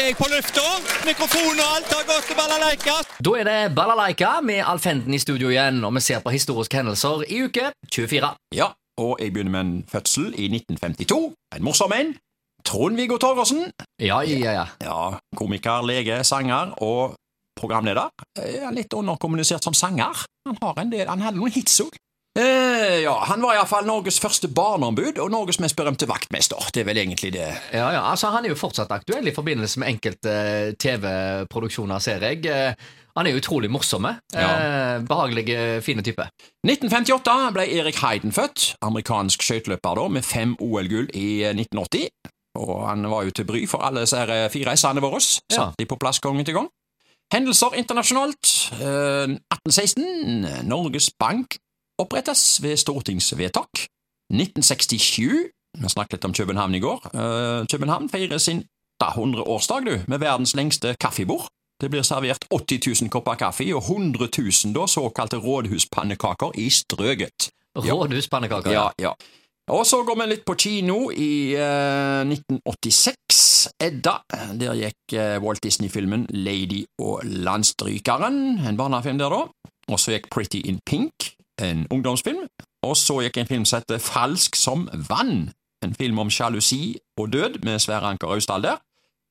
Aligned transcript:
er 0.00 0.10
jeg 0.10 0.16
på 0.18 0.26
lufta. 0.28 0.64
Mikrofon 1.06 1.60
og 1.62 1.68
alt 1.76 1.92
har 1.94 2.04
gått 2.08 2.26
til 2.28 2.36
balalaika. 2.38 2.96
Da 3.24 3.32
er 3.40 3.48
det 3.48 3.58
Balalaika 3.76 4.32
med 4.44 4.60
Alf 4.68 4.84
Henden 4.88 5.14
i 5.16 5.20
studio 5.22 5.48
igjen, 5.52 5.82
og 5.86 5.94
vi 5.96 6.02
ser 6.04 6.20
på 6.24 6.32
historiske 6.34 6.76
hendelser 6.76 7.24
i 7.32 7.42
uke 7.46 7.70
24. 7.94 8.30
Ja, 8.56 8.70
og 9.00 9.20
jeg 9.22 9.32
begynner 9.32 9.54
med 9.56 9.64
en 9.64 9.74
fødsel 9.88 10.34
i 10.36 10.48
1952. 10.52 11.20
En 11.56 11.64
morsom 11.64 11.94
en. 11.96 12.14
Trond-Viggo 12.66 13.16
Torgersen. 13.22 13.70
Ja, 14.02 14.20
ja, 14.26 14.52
ja. 14.52 14.66
Ja, 14.82 15.18
komiker, 15.38 15.86
lege, 15.86 16.18
sanger 16.24 16.74
og 16.82 17.14
programleder. 17.56 18.10
Eh, 18.42 18.66
litt 18.74 18.92
underkommunisert 18.92 19.64
som 19.64 19.74
sanger. 19.74 20.26
Han 20.48 20.58
har 20.62 20.82
en 20.82 20.90
del, 20.92 21.06
han 21.08 21.22
hadde 21.24 21.38
noen 21.38 21.54
hits 21.54 21.80
òg. 21.84 21.94
Eh, 22.36 22.98
ja, 23.00 23.14
han 23.30 23.40
var 23.40 23.56
iallfall 23.56 23.86
Norges 23.88 24.18
første 24.20 24.48
barneombud 24.52 25.16
og 25.24 25.30
Norges 25.32 25.56
mest 25.62 25.76
berømte 25.78 26.04
vaktmester. 26.10 26.68
Det 26.74 26.82
er 26.82 26.88
vel 26.90 27.00
egentlig 27.00 27.32
det. 27.32 27.48
Ja, 27.72 27.88
ja, 27.94 28.02
altså 28.10 28.28
Han 28.34 28.44
er 28.44 28.52
jo 28.52 28.58
fortsatt 28.60 28.92
aktuell 28.92 29.30
i 29.30 29.32
forbindelse 29.34 29.80
med 29.80 29.94
enkelte 29.94 30.34
eh, 30.36 30.74
TV-produksjoner, 30.76 31.98
ser 32.04 32.20
jeg. 32.28 32.44
Eh, 32.46 32.74
Han 33.16 33.26
er 33.26 33.32
jo 33.32 33.40
utrolig 33.40 33.70
morsomme. 33.72 34.18
Eh, 34.36 35.00
behagelige, 35.08 35.80
fine 35.80 36.02
type. 36.04 36.28
1958 36.68 37.52
ble 37.56 37.64
Erik 37.78 37.96
Heiden 38.04 38.32
født, 38.36 38.74
amerikansk 38.84 39.40
skøyteløper 39.42 39.96
da, 39.96 40.08
med 40.12 40.22
fem 40.22 40.52
OL-gull 40.60 41.08
i 41.16 41.42
eh, 41.48 41.54
1980. 41.56 42.10
Og 42.60 42.88
han 42.88 43.08
var 43.08 43.24
jo 43.24 43.32
til 43.32 43.48
bry 43.48 43.64
for 43.68 43.84
alle 43.84 44.04
disse 44.04 44.20
fire 44.52 44.76
s-ene 44.76 45.00
våre. 45.00 45.16
våre. 45.16 45.40
Ja. 45.48 45.56
Satt 45.56 45.80
de 45.80 45.88
på 45.88 45.96
plass 45.96 46.20
gang 46.20 46.40
etter 46.40 46.52
gang. 46.56 46.68
Hendelser 47.32 47.72
internasjonalt. 47.80 48.52
Eh, 48.76 49.32
1816. 49.56 50.68
Norges 50.68 51.08
Bank 51.16 51.56
opprettes 51.98 52.62
ved 52.62 52.76
stortingsvedtak. 52.76 53.86
1967. 54.32 55.50
Vi 55.76 55.88
snakket 55.92 56.18
litt 56.18 56.24
om 56.24 56.34
København 56.34 56.74
i 56.74 56.80
går. 56.80 57.10
Eh, 57.12 57.66
København 57.70 58.08
feirer 58.08 58.38
sin 58.38 58.64
100-årsdag 59.02 59.84
du, 59.84 59.94
med 60.08 60.18
verdens 60.18 60.54
lengste 60.56 60.96
kaffebord. 61.00 61.48
Det 61.80 61.90
blir 61.90 62.02
servert 62.02 62.46
80 62.50 63.02
000 63.02 63.10
kopper 63.12 63.34
kaffe 63.34 63.66
og 63.74 63.82
100 63.84 64.28
000 64.38 64.74
da, 64.74 64.86
såkalte 64.88 65.36
rådhuspannekaker 65.36 66.56
i 66.56 66.70
strøget. 66.70 67.50
Ja. 67.76 67.92
Rådhuspannekaker. 67.92 68.70
Ja, 68.72 68.88
ja. 68.98 69.12
Og 69.70 69.86
så 69.86 70.02
går 70.06 70.16
vi 70.20 70.26
litt 70.30 70.44
på 70.46 70.54
kino 70.54 71.10
i 71.10 71.52
eh, 71.58 72.22
1986. 72.24 73.68
Edda. 73.82 74.20
Der 74.56 74.76
gikk 74.78 75.16
eh, 75.18 75.36
Walt 75.42 75.62
Disney-filmen 75.64 76.26
Lady 76.30 76.84
og 77.02 77.24
Landstrykeren, 77.24 78.60
en 78.62 78.78
barnefilm 78.78 79.18
der, 79.18 79.34
da. 79.34 79.72
Og 79.92 80.00
så 80.00 80.14
gikk 80.14 80.30
Pretty 80.30 80.62
in 80.64 80.78
Pink, 80.86 81.35
en 81.62 81.86
ungdomsfilm. 81.90 82.48
Og 82.86 82.96
så 82.96 83.20
gikk 83.24 83.40
en 83.40 83.50
film 83.50 83.64
som 83.64 83.80
heter 83.80 84.02
Falsk 84.02 84.56
som 84.56 84.88
vann, 85.08 85.50
en 85.84 85.94
film 85.94 86.18
om 86.18 86.30
sjalusi 86.30 86.96
og 87.18 87.32
død, 87.32 87.62
med 87.64 87.78
Sverre 87.78 88.12
Anker 88.12 88.28
Austdal 88.34 88.62
der. 88.62 88.82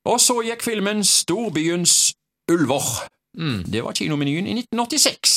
Og 0.06 0.20
så 0.20 0.40
gikk 0.46 0.62
filmen 0.62 1.04
Storbyens 1.04 2.14
ulver. 2.52 3.06
Mm. 3.38 3.64
Det 3.72 3.84
var 3.84 3.92
kinomenyen 3.92 4.46
i 4.46 4.58
1986. 4.60 5.35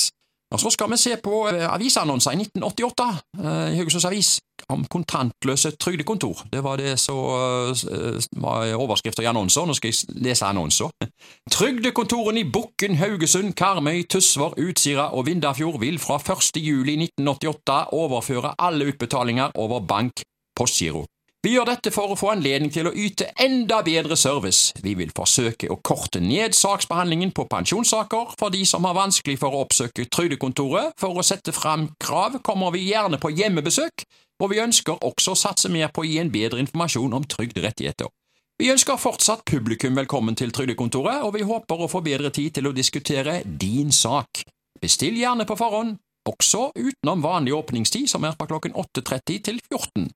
Og 0.52 0.60
så 0.60 0.70
skal 0.74 0.90
vi 0.90 0.98
se 0.98 1.16
på 1.24 1.48
eh, 1.50 1.66
avisannonser 1.74 2.34
i 2.34 2.40
1988 2.42 3.10
eh, 3.38 3.74
i 3.74 3.78
Haugesunds 3.78 4.06
Avis 4.06 4.40
om 4.70 4.86
kontantløse 4.90 5.72
trygdekontor. 5.78 6.42
Det 6.52 6.64
var 6.64 6.82
det 6.82 6.96
som 7.00 7.20
eh, 7.22 8.18
var 8.42 8.74
overskrifter 8.74 9.24
i 9.24 9.30
annonser. 9.30 9.68
Nå 9.70 9.78
skal 9.78 9.94
jeg 9.94 10.18
lese 10.26 10.50
annonser. 10.50 10.90
Trygdekontorene 11.58 12.42
i 12.42 12.50
Bukken, 12.50 12.98
Haugesund, 12.98 13.54
Karmøy, 13.54 14.02
Tysvær, 14.10 14.58
Utsira 14.58 15.12
og 15.14 15.28
Vindafjord 15.30 15.80
vil 15.84 16.02
fra 16.02 16.18
1. 16.18 16.58
juli 16.58 16.98
1988 16.98 17.80
overføre 17.94 18.56
alle 18.58 18.90
utbetalinger 18.90 19.54
over 19.56 19.86
bank 19.86 20.26
postgiro. 20.58 21.06
Vi 21.40 21.54
gjør 21.54 21.70
dette 21.70 21.92
for 21.96 22.12
å 22.12 22.16
få 22.20 22.34
anledning 22.34 22.68
til 22.76 22.90
å 22.90 22.92
yte 22.92 23.30
enda 23.40 23.78
bedre 23.88 24.18
service. 24.20 24.74
Vi 24.84 24.92
vil 25.00 25.14
forsøke 25.16 25.70
å 25.72 25.78
korte 25.80 26.20
ned 26.20 26.52
saksbehandlingen 26.58 27.32
på 27.32 27.46
pensjonssaker 27.48 28.34
for 28.42 28.52
de 28.52 28.66
som 28.68 28.84
har 28.84 28.98
vanskelig 28.98 29.38
for 29.40 29.56
å 29.56 29.62
oppsøke 29.64 30.10
trygdekontoret. 30.12 30.98
For 31.00 31.16
å 31.16 31.24
sette 31.24 31.56
fram 31.56 31.88
krav 32.04 32.42
kommer 32.44 32.76
vi 32.76 32.90
gjerne 32.90 33.22
på 33.24 33.32
hjemmebesøk, 33.32 34.04
og 34.44 34.52
vi 34.52 34.60
ønsker 34.66 35.00
også 35.00 35.32
å 35.32 35.40
satse 35.46 35.72
mer 35.72 35.96
på 35.96 36.04
å 36.04 36.10
gi 36.10 36.20
en 36.20 36.34
bedre 36.36 36.60
informasjon 36.66 37.16
om 37.16 37.32
trygderettigheter. 37.32 38.12
Vi 38.60 38.74
ønsker 38.76 39.00
fortsatt 39.00 39.48
publikum 39.48 39.96
velkommen 39.96 40.36
til 40.36 40.52
Trygdekontoret, 40.52 41.24
og 41.24 41.38
vi 41.40 41.48
håper 41.48 41.86
å 41.86 41.88
få 41.88 42.04
bedre 42.04 42.36
tid 42.36 42.60
til 42.60 42.68
å 42.68 42.76
diskutere 42.76 43.40
din 43.48 43.96
sak. 43.96 44.44
Bestill 44.84 45.16
gjerne 45.16 45.48
på 45.48 45.56
forhånd, 45.56 45.96
også 46.28 46.74
utenom 46.76 47.24
vanlig 47.24 47.56
åpningstid, 47.56 48.12
som 48.12 48.28
er 48.28 48.36
fra 48.36 48.52
klokken 48.52 48.76
8.30 48.76 49.46
til 49.48 49.64
14. 49.72 50.12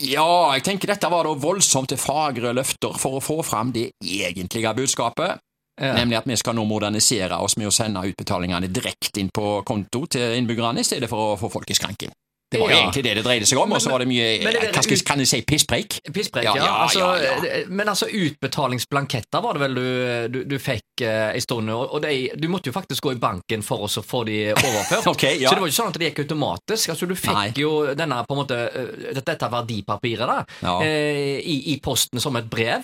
Ja, 0.00 0.54
jeg 0.56 0.64
tenker 0.64 0.94
dette 0.94 1.10
var 1.12 1.28
da 1.28 1.34
voldsomt 1.36 1.90
til 1.92 2.00
fagre 2.00 2.54
løfter 2.56 2.96
for 2.96 3.18
å 3.18 3.24
få 3.24 3.40
fram 3.44 3.72
det 3.74 3.90
egentlige 4.00 4.72
budskapet, 4.78 5.40
Ja. 5.80 5.94
nemlig 5.94 6.16
at 6.18 6.26
vi 6.26 6.36
skal 6.36 6.54
nå 6.54 6.64
modernisere 6.68 7.38
oss 7.40 7.56
med 7.56 7.68
å 7.68 7.72
sende 7.72 8.00
utbetalingene 8.04 8.68
direkte 8.68 9.20
inn 9.20 9.30
på 9.32 9.62
konto 9.64 10.06
til 10.06 10.36
innbyggerne 10.36 10.80
i 10.80 10.84
stedet 10.84 11.08
for 11.08 11.34
å 11.34 11.38
få 11.40 11.50
folk 11.50 11.70
i 11.70 11.74
skranken. 11.74 12.12
Det 12.50 12.58
var 12.58 12.70
Ja. 12.70 12.76
egentlig 12.82 13.04
det 13.04 13.14
det 13.14 13.22
dreide 13.24 13.46
seg 13.46 13.58
om, 13.62 13.72
og 13.72 13.78
så 13.80 13.90
var 13.92 14.02
det 14.02 14.08
mye 14.10 14.42
Men 14.42 14.52
det- 14.52 14.72
hva 14.74 14.82
skal, 14.82 14.96
Kan 15.06 15.18
jeg 15.22 15.28
si 15.28 15.40
pisspreik? 15.42 16.00
Pisspreik, 16.12 16.44
Ja, 16.44 16.54
ja. 16.56 16.64
ja, 16.64 16.72
altså, 16.82 16.98
ja. 17.22 17.64
Men 17.68 17.86
altså, 17.88 18.06
utbetalingsblanketter 18.10 19.42
var 19.42 19.54
det 19.54 19.60
vel 19.60 19.74
du, 19.74 20.28
du, 20.28 20.44
du 20.44 20.56
fikk 20.58 21.02
eh, 21.06 21.34
en 21.34 21.40
stund, 21.40 21.70
og, 21.70 22.00
de, 22.02 22.30
du 22.36 22.48
måtte 22.48 22.70
jo 22.70 22.74
faktisk 22.74 23.02
gå 23.06 23.12
i 23.14 23.20
banken 23.22 23.62
for 23.62 23.86
å 23.86 23.88
få 24.02 24.24
de 24.26 24.38
overført. 24.54 25.06
okay. 25.14 25.38
Så 25.38 25.54
det 25.54 25.60
var 25.60 25.68
jo 25.68 25.72
ikke 25.72 25.78
sånn 25.82 25.92
at 25.94 25.98
det 26.00 26.08
gikk 26.10 26.22
automatisk. 26.26 26.92
Altså, 26.94 27.06
du 27.06 27.14
fikk 27.14 27.34
Nei. 27.38 27.52
jo 27.62 27.94
denne, 27.94 28.18
på 28.26 28.34
en 28.36 28.42
måte, 28.42 28.58
eh, 28.74 29.12
dette, 29.20 29.50
verdipapiret 29.50 30.26
da, 30.34 30.40
eh, 30.82 31.38
i, 31.40 31.56
i 31.74 31.78
posten 31.82 32.20
som 32.20 32.36
et 32.40 32.48
brev. 32.50 32.82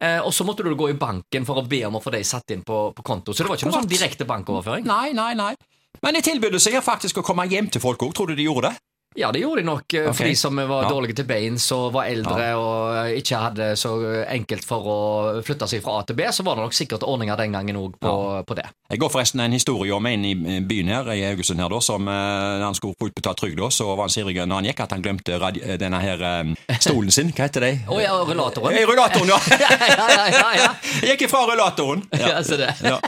Eh, 0.00 0.20
og 0.22 0.30
så 0.32 0.46
måtte 0.46 0.62
du 0.62 0.70
gå 0.78 0.92
i 0.92 0.98
banken 0.98 1.44
for 1.48 1.58
å 1.58 1.66
be 1.66 1.82
om 1.88 1.98
å 1.98 2.02
få 2.02 2.12
de 2.14 2.22
satt 2.26 2.54
inn 2.54 2.62
på, 2.62 2.92
på 2.94 3.02
konto. 3.02 3.34
Så 3.34 3.42
det 3.42 3.50
var 3.50 3.58
ikke 3.58 3.66
noe 3.70 3.80
sånn 3.80 3.90
direkte 3.90 4.28
bankoverføring. 4.28 4.86
Nei, 4.86 5.10
nei, 5.16 5.32
nei. 5.34 5.54
Men 6.04 6.14
de 6.14 6.22
tilbød 6.22 6.54
seg 6.62 6.76
faktisk 6.84 7.18
å 7.18 7.24
komme 7.26 7.48
hjem 7.50 7.66
til 7.74 7.82
folk 7.82 7.98
òg, 8.06 8.12
tror 8.14 8.30
du 8.30 8.36
de 8.38 8.46
gjorde 8.46 8.70
det? 8.70 8.76
Ja, 9.18 9.32
det 9.34 9.40
gjorde 9.42 9.62
de 9.62 9.66
nok 9.66 9.84
Okay. 9.88 10.12
for 10.14 10.24
de 10.28 10.34
som 10.38 10.56
var 10.56 10.84
Ja. 10.84 10.88
dårlige 10.92 11.16
til 11.18 11.24
beins 11.26 11.64
og 11.74 11.92
var 11.94 12.06
eldre 12.06 12.44
og 12.54 13.10
ikke 13.18 13.36
hadde 13.40 13.66
så 13.76 13.90
enkelt 14.30 14.64
for 14.64 14.84
å 14.86 14.98
flytte 15.42 15.66
seg 15.68 15.82
fra 15.82 15.98
A 15.98 16.02
til 16.06 16.14
B, 16.18 16.22
så 16.30 16.44
var 16.46 16.54
det 16.58 16.64
nok 16.68 16.76
sikkert 16.76 17.02
ordninger 17.02 17.36
den 17.36 17.52
gangen 17.56 17.76
òg 17.80 17.96
på, 17.98 18.12
på 18.46 18.54
det. 18.58 18.66
Jeg 18.90 19.00
går 19.02 19.10
forresten 19.10 19.40
en 19.42 19.52
historie 19.56 19.92
om 19.94 20.06
en 20.06 20.24
i 20.24 20.34
byen 20.60 20.88
her, 20.92 21.10
i 21.12 21.22
Haugesund 21.26 21.60
her, 21.60 21.68
da, 21.68 21.80
som 21.80 22.06
eh, 22.08 22.12
når 22.60 22.64
han 22.68 22.74
skulle 22.78 22.94
få 23.00 23.08
utbetalt 23.10 23.38
trygd, 23.42 23.58
så 23.74 23.88
var 23.96 24.04
han 24.06 24.14
sirig 24.14 24.36
når 24.46 24.54
han 24.62 24.64
gikk 24.70 24.80
at 24.86 24.94
han 24.94 25.02
glemte 25.02 25.38
radi 25.42 25.60
denne 25.82 26.00
her 26.00 26.22
eh, 26.22 26.78
stolen 26.78 27.10
sin. 27.10 27.32
Hva 27.32 27.48
heter 27.48 27.60
det? 27.66 27.72
Å 27.88 27.98
ja, 28.00 28.14
rullatoren. 28.22 28.76
Eh, 28.78 28.86
Rullatoren, 28.86 29.28
ja! 29.28 29.38
ja, 29.64 30.08
ja, 30.14 30.26
ja, 30.30 30.48
ja. 30.62 30.70
Gikk 31.10 31.26
ifra 31.28 31.42
rullatoren. 31.50 32.06
ja 32.18 32.38
så 32.44 32.56
det. 32.60 32.70
Ja. 32.84 33.00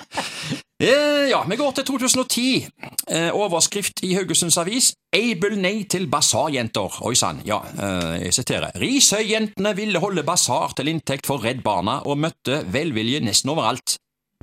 Eh, 0.81 1.29
ja, 1.31 1.45
vi 1.51 1.57
går 1.57 1.73
til 1.77 1.85
2010. 1.85 2.69
Eh, 3.09 3.35
overskrift 3.37 4.01
i 4.03 4.15
Haugesunds 4.15 4.57
Avis 4.57 4.95
Able 5.13 5.59
nei 5.61 5.85
til 5.85 6.07
basarjenter. 6.09 7.03
Oi 7.05 7.13
sann, 7.15 7.43
ja, 7.45 7.59
eh, 7.77 8.23
jeg 8.25 8.35
siterer. 8.35 8.73
Risøy-jentene 8.81 9.75
ville 9.77 10.01
holde 10.01 10.25
basar 10.25 10.73
til 10.77 10.89
inntekt 10.89 11.29
for 11.29 11.45
Redd 11.45 11.61
Barna 11.63 11.99
og 12.07 12.17
møtte 12.25 12.63
velvilje 12.73 13.21
nesten 13.21 13.53
overalt. 13.53 13.99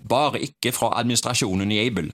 Bare 0.08 0.44
ikke 0.46 0.76
fra 0.78 0.94
administrasjonen 1.00 1.72
i 1.72 1.82
Able. 1.88 2.12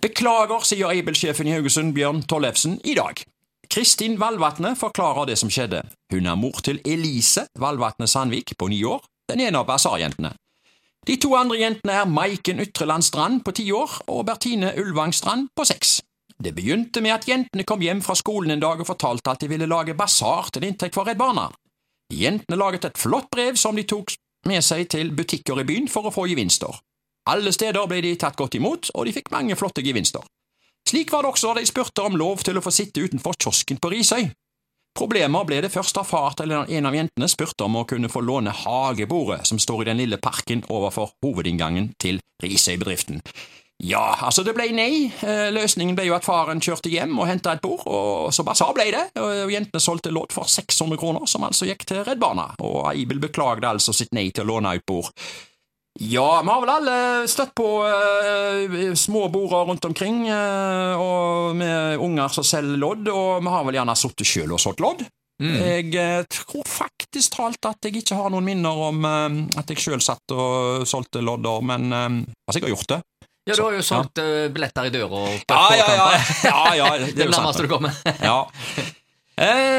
Beklager, 0.00 0.62
sier 0.62 0.94
Able-sjefen 0.94 1.50
i 1.50 1.56
Haugesund, 1.56 1.94
Bjørn 1.94 2.22
Tollefsen, 2.22 2.78
i 2.84 2.94
dag. 2.94 3.24
Kristin 3.68 4.20
Valvatne 4.20 4.76
forklarer 4.76 5.26
det 5.26 5.38
som 5.38 5.50
skjedde. 5.50 5.82
Hun 6.12 6.26
er 6.26 6.38
mor 6.38 6.62
til 6.62 6.78
Elise 6.86 7.48
Valvatne 7.58 8.06
Sandvik 8.06 8.54
på 8.58 8.68
ni 8.68 8.84
år, 8.84 9.02
den 9.28 9.40
ene 9.40 9.58
av 9.58 9.66
basarjentene. 9.66 10.30
De 11.08 11.14
to 11.16 11.30
andre 11.32 11.56
jentene 11.56 11.94
er 12.02 12.08
Maiken 12.12 12.58
Ytreland 12.60 13.04
Strand 13.06 13.40
på 13.40 13.54
ti 13.56 13.64
år 13.72 13.94
og 14.12 14.26
Bertine 14.28 14.74
Ulvang 14.76 15.14
Strand 15.16 15.46
på 15.56 15.64
seks. 15.64 16.02
Det 16.36 16.52
begynte 16.52 17.00
med 17.00 17.14
at 17.14 17.24
jentene 17.24 17.64
kom 17.64 17.80
hjem 17.80 18.02
fra 18.04 18.12
skolen 18.18 18.52
en 18.52 18.60
dag 18.60 18.82
og 18.82 18.90
fortalte 18.90 19.32
at 19.32 19.40
de 19.40 19.48
ville 19.48 19.66
lage 19.70 19.96
basar 19.96 20.50
til 20.52 20.66
inntekt 20.68 20.98
for 20.98 21.08
Redd 21.08 21.16
Barna. 21.16 21.46
Jentene 22.12 22.58
laget 22.60 22.84
et 22.84 23.00
flott 23.00 23.30
brev 23.32 23.56
som 23.56 23.76
de 23.76 23.86
tok 23.88 24.12
med 24.52 24.60
seg 24.64 24.84
til 24.92 25.14
butikker 25.16 25.62
i 25.62 25.64
byen 25.70 25.88
for 25.88 26.10
å 26.10 26.12
få 26.12 26.26
gevinster. 26.28 26.76
Alle 27.32 27.54
steder 27.56 27.88
ble 27.88 28.02
de 28.04 28.12
tatt 28.20 28.36
godt 28.36 28.60
imot, 28.60 28.92
og 28.92 29.08
de 29.08 29.16
fikk 29.16 29.32
mange 29.32 29.56
flotte 29.56 29.84
gevinster. 29.84 30.20
Slik 30.88 31.08
var 31.12 31.24
det 31.24 31.32
også 31.32 31.54
da 31.54 31.62
de 31.62 31.72
spurte 31.72 32.04
om 32.04 32.20
lov 32.20 32.44
til 32.44 32.60
å 32.60 32.64
få 32.64 32.72
sitte 32.72 33.00
utenfor 33.00 33.40
kiosken 33.40 33.80
på 33.80 33.94
Risøy. 33.96 34.28
Problemer 34.98 35.44
ble 35.46 35.60
det 35.62 35.70
først 35.70 35.94
da 35.94 36.02
far 36.02 36.34
til 36.38 36.50
en 36.50 36.88
av 36.88 36.96
jentene 36.96 37.28
spurte 37.30 37.68
om 37.68 37.76
å 37.78 37.84
kunne 37.86 38.10
få 38.10 38.18
låne 38.24 38.50
hagebordet 38.64 39.44
som 39.46 39.60
står 39.62 39.84
i 39.84 39.88
den 39.92 40.00
lille 40.00 40.18
parken 40.18 40.64
overfor 40.66 41.12
hovedinngangen 41.22 41.92
til 42.02 42.18
Risøy-bedriften. 42.42 43.22
Ja, 43.78 44.16
altså 44.26 44.42
det 44.42 44.56
ble 44.56 44.72
nei. 44.74 45.06
Eh, 45.22 45.52
Løsningen 45.54 45.94
ble 45.94 46.08
jo 46.08 46.16
at 46.16 46.26
faren 46.26 46.58
kjørte 46.58 46.90
hjem 46.90 47.14
og 47.14 47.28
henta 47.30 47.52
et 47.54 47.62
bord, 47.62 47.84
og 47.86 48.32
så 48.34 48.42
basar 48.42 48.72
ble 48.74 48.88
det. 48.90 49.04
Og 49.22 49.52
jentene 49.54 49.82
solgte 49.82 50.10
lodd 50.10 50.34
for 50.34 50.50
600 50.50 50.98
kroner, 50.98 51.28
som 51.30 51.46
altså 51.46 51.68
gikk 51.68 51.86
til 51.86 52.02
Redd 52.02 52.18
Barna, 52.18 52.48
og 52.58 52.88
Aibel 52.90 53.22
beklagde 53.22 53.70
altså 53.70 53.94
sitt 53.94 54.10
nei 54.18 54.32
til 54.34 54.48
å 54.48 54.56
låne 54.56 54.74
ut 54.80 54.86
bord. 54.88 55.14
Ja, 56.00 56.42
vi 56.42 56.48
har 56.48 56.60
vel 56.62 56.70
alle 56.70 56.96
støtt 57.26 57.56
på 57.58 57.66
uh, 57.82 58.94
små 58.94 59.24
border 59.34 59.66
rundt 59.66 59.84
omkring, 59.88 60.28
uh, 60.30 60.94
og 60.94 61.56
med 61.58 61.98
unger 61.98 62.30
som 62.30 62.46
selger 62.46 62.78
lodd, 62.78 63.08
og 63.10 63.42
vi 63.42 63.50
har 63.50 63.64
vel 63.66 63.78
gjerne 63.80 63.96
sittet 63.98 64.30
sjøl 64.30 64.54
og 64.54 64.62
solgt 64.62 64.84
lodd. 64.84 65.02
Jeg 65.38 65.92
eh, 65.94 66.24
tror 66.34 66.64
faktisk 66.66 67.36
talt 67.36 67.66
at 67.68 67.86
jeg 67.86 68.00
ikke 68.00 68.16
har 68.18 68.32
noen 68.34 68.42
minner 68.42 68.80
om 68.88 69.04
at 69.06 69.68
jeg 69.70 69.78
sjøl 69.78 70.00
satt 70.02 70.34
og 70.34 70.82
solgte 70.90 71.22
lodder, 71.22 71.62
men 71.62 71.94
altså, 71.94 72.56
jeg 72.56 72.64
har 72.64 72.72
gjort 72.72 72.90
det. 72.90 72.98
Ja, 73.46 73.54
du 73.54 73.62
har 73.62 73.76
jo 73.76 73.84
solgt 73.86 74.18
ja. 74.18 74.48
billetter 74.50 74.88
i 74.90 74.90
døra. 74.90 75.20
Ja, 75.46 75.60
ja, 75.78 75.86
ja. 75.94 76.08
ja, 76.42 76.64
ja 76.80 76.90
det 76.98 77.12
Det 77.14 77.22
er 77.22 77.30
jo 77.30 77.36
sant. 77.38 77.44
nærmest 77.46 77.62
du 77.62 77.70
kommer. 77.70 78.02
Ja. 78.18 78.40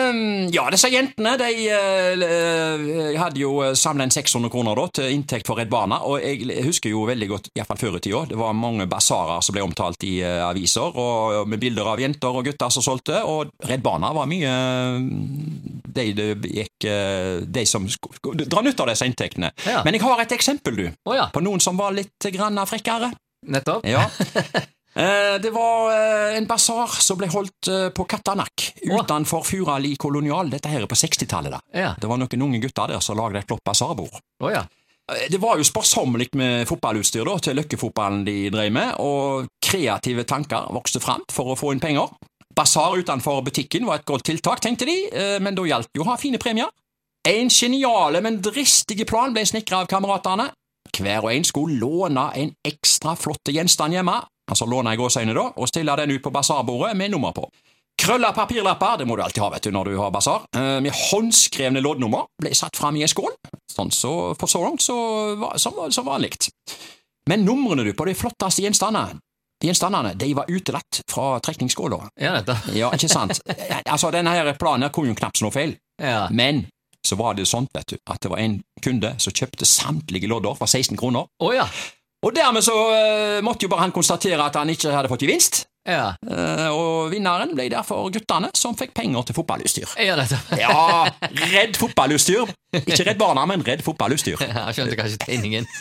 Ehm, 0.09 0.50
ja, 0.53 0.65
disse 0.71 0.89
jentene 0.91 1.35
de 1.39 1.50
eh, 1.69 3.17
hadde 3.19 3.41
jo 3.41 3.53
samla 3.77 4.06
inn 4.06 4.13
600 4.13 4.51
kroner 4.53 4.77
da, 4.79 4.85
til 5.00 5.13
inntekt 5.13 5.50
for 5.50 5.59
Redd 5.59 5.71
Barna. 5.71 6.01
Og 6.09 6.23
jeg 6.23 6.65
husker 6.65 6.94
jo 6.94 7.06
veldig 7.09 7.29
godt, 7.29 7.51
iallfall 7.57 7.81
før 7.81 8.00
i 8.00 8.03
tida, 8.07 8.23
det 8.29 8.39
var 8.39 8.57
mange 8.57 8.88
basarer 8.89 9.44
som 9.45 9.57
ble 9.57 9.65
omtalt 9.65 10.06
i 10.07 10.19
eh, 10.25 10.41
aviser, 10.45 10.95
og, 10.95 11.47
med 11.50 11.61
bilder 11.61 11.94
av 11.94 12.01
jenter 12.01 12.41
og 12.41 12.47
gutter 12.50 12.73
som 12.73 12.85
solgte. 12.85 13.21
Og 13.29 13.53
Redd 13.69 13.85
Barna 13.85 14.11
var 14.15 14.29
mye 14.29 14.56
de, 15.89 16.09
de, 16.15 16.31
gikk, 16.59 16.89
de 17.45 17.67
som 17.67 17.88
drar 17.89 18.44
dra 18.50 18.65
nytte 18.65 18.85
av 18.85 18.91
disse 18.91 19.07
inntektene. 19.09 19.53
Ja. 19.65 19.83
Men 19.85 19.97
jeg 19.97 20.05
har 20.05 20.21
et 20.23 20.35
eksempel, 20.35 20.77
du, 20.79 20.85
oh, 21.09 21.15
ja, 21.17 21.29
på 21.33 21.44
noen 21.44 21.63
som 21.63 21.79
var 21.79 21.95
litt 21.95 22.29
grann 22.33 22.59
frekkere. 22.69 23.13
nettopp. 23.47 23.88
Ja. 23.88 24.07
Eh, 25.00 25.38
Det 25.42 25.51
var 25.56 25.92
eh, 25.94 26.38
en 26.38 26.48
basar 26.48 26.88
som 27.00 27.18
ble 27.19 27.30
holdt 27.31 27.69
eh, 27.72 27.88
på 27.96 28.04
Katanak 28.10 28.66
utenfor 28.84 29.46
Furali 29.48 29.94
kolonial. 29.96 30.50
Dette 30.51 30.72
her 30.72 30.84
er 30.84 30.90
på 30.92 30.98
60-tallet. 31.00 31.54
da. 31.56 31.62
Ja. 31.72 31.94
Det 32.00 32.10
var 32.10 32.19
noen 32.19 32.42
unge 32.50 32.60
gutter 32.60 32.92
der 32.92 33.00
som 33.04 33.18
lagde 33.19 33.40
et 33.40 33.48
flott 33.48 33.63
basarbord. 33.63 34.19
Oh, 34.44 34.51
ja. 34.51 34.66
Det 35.31 35.40
var 35.42 35.57
jo 35.57 35.63
sparsommelig 35.66 36.28
med 36.38 36.68
fotballutstyr 36.69 37.24
da, 37.25 37.38
til 37.42 37.56
løkkefotballen 37.57 38.25
de 38.28 38.36
drev 38.54 38.74
med, 38.75 38.92
og 39.01 39.48
kreative 39.63 40.22
tanker 40.30 40.68
vokste 40.75 41.01
fram 41.01 41.24
for 41.34 41.50
å 41.50 41.56
få 41.57 41.72
inn 41.74 41.81
penger. 41.81 42.12
Basar 42.54 42.94
utenfor 43.00 43.40
butikken 43.48 43.88
var 43.88 44.01
et 44.01 44.06
godt 44.06 44.28
tiltak, 44.30 44.62
tenkte 44.62 44.86
de, 44.86 44.98
men 45.42 45.57
da 45.57 45.66
gjaldt 45.66 45.90
det 45.90 45.98
jo 45.98 46.06
å 46.06 46.12
ha 46.12 46.18
fine 46.22 46.38
premier. 46.38 46.69
En 47.25 47.50
geniale, 47.50 48.22
men 48.22 48.38
dristige 48.44 49.07
plan 49.10 49.34
ble 49.34 49.48
snekra 49.50 49.81
av 49.81 49.90
kameratene. 49.90 50.51
Hver 50.94 51.24
og 51.25 51.31
en 51.34 51.48
skulle 51.48 51.80
låne 51.81 52.28
en 52.44 52.54
ekstra 52.69 53.16
flotte 53.18 53.56
gjenstand 53.56 53.98
hjemme, 53.98 54.19
altså 54.50 54.68
låner 54.69 54.96
jeg 54.96 55.01
gåseøyne 55.04 55.36
da, 55.38 55.50
og 55.56 55.69
stiller 55.69 56.01
den 56.01 56.16
ut 56.16 56.24
på 56.25 56.34
basarbordet 56.34 56.96
med 56.98 57.13
nummer 57.13 57.36
på. 57.36 57.48
Krølla 58.00 58.31
papirlapper, 58.31 59.01
det 59.01 59.07
må 59.07 59.18
du 59.18 59.24
alltid 59.25 59.44
ha 59.44 59.50
vet 59.51 59.66
du, 59.68 59.74
når 59.75 59.90
du 59.90 59.98
har 60.00 60.12
basar, 60.12 60.46
eh, 60.56 60.78
med 60.84 60.96
håndskrevne 60.96 61.81
loddnummer 61.84 62.30
ble 62.40 62.54
satt 62.56 62.80
fram 62.80 62.96
i 62.96 63.04
en 63.04 63.12
skål, 63.12 63.34
sånn 63.72 63.92
så, 63.92 64.13
for 64.40 64.51
så 64.51 64.62
langt 64.63 64.86
så, 64.86 64.96
som, 65.60 65.81
som 65.92 66.07
vanlig. 66.07 66.31
Men 67.30 67.44
numrene 67.46 67.84
du 67.84 67.92
på 67.94 68.07
de 68.07 68.16
flotteste 68.16 68.63
gjenstandene, 68.63 69.19
gjenstandene 69.63 70.16
de 70.16 70.31
var 70.38 70.48
utelatt 70.48 71.01
fra 71.12 71.34
trekningsskåla. 71.44 72.00
Ja, 72.24 72.38
nettopp. 72.38 72.72
Ja, 72.78 72.94
ikke 72.96 73.12
sant? 73.12 73.42
altså, 73.84 74.13
denne 74.16 74.31
her 74.38 74.54
planen 74.60 74.88
her 74.88 74.96
kunne 74.96 75.12
jo 75.12 75.19
knapt 75.19 75.44
noe 75.44 75.54
feil. 75.54 75.75
Ja. 76.00 76.30
Men 76.31 76.66
så 77.06 77.18
var 77.19 77.36
det 77.36 77.48
sånn 77.50 77.68
vet 77.74 77.94
du, 77.94 77.98
at 78.07 78.24
det 78.24 78.31
var 78.31 78.40
en 78.40 78.60
kunde 78.84 79.13
som 79.19 79.36
kjøpte 79.36 79.68
samtlige 79.68 80.30
lodder 80.31 80.56
for 80.60 80.72
16 80.72 80.98
kroner. 81.00 81.28
Oh, 81.44 81.51
ja. 81.56 81.68
Og 82.25 82.36
dermed 82.36 82.63
så 82.66 82.75
uh, 82.75 83.39
måtte 83.45 83.63
jo 83.66 83.71
bare 83.71 83.86
han 83.88 83.95
konstatere 83.95 84.44
at 84.44 84.57
han 84.60 84.69
ikke 84.74 84.92
hadde 84.92 85.12
fått 85.12 85.24
gevinst. 85.24 85.63
Ja. 85.88 86.12
Uh, 86.27 86.68
og 86.75 87.13
vinneren 87.13 87.54
ble 87.56 87.69
derfor 87.71 88.10
guttene 88.13 88.50
som 88.57 88.75
fikk 88.77 88.92
penger 88.98 89.24
til 89.30 89.38
fotballutstyr. 89.39 89.94
Ja, 90.04 90.18
Ja, 90.60 91.07
redd 91.54 91.80
fotballutstyr. 91.80 92.51
Ikke 92.75 93.06
Redd 93.07 93.18
Barna, 93.18 93.45
men 93.50 93.63
redd 93.66 93.81
fotballutstyr. 93.86 94.44
Jeg 94.44 94.75
skjønte 94.77 95.00
kanskje 95.00 95.21
tegningen. 95.24 95.69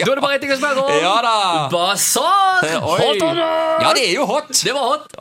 Da 0.00 0.06
er 0.06 0.16
det 0.16 0.22
bare 0.22 0.36
ett 0.36 0.44
ting 0.44 0.52
å 0.54 0.58
spørre 0.60 0.84
om. 0.84 0.92
Ja 1.02 1.16
da. 1.24 1.32
Basar! 1.72 2.62
Oi. 2.78 3.00
Hot 3.00 3.24
or 3.26 3.34
not? 3.36 3.82
Ja, 3.82 3.90
det 3.96 4.04
er 4.06 4.14
jo 4.14 4.26
hot. 4.28 4.52
Det 4.54 4.72
var 4.76 4.86
hot. 4.92 5.16